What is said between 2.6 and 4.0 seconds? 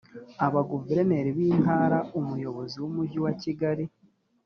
w umujyi wa kigali